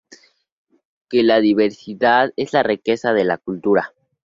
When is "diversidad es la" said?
1.41-2.63